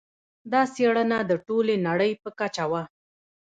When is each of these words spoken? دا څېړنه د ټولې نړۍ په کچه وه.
دا 0.51 0.61
څېړنه 0.73 1.17
د 1.29 1.31
ټولې 1.47 1.75
نړۍ 1.87 2.11
په 2.23 2.29
کچه 2.39 2.65
وه. 2.71 2.83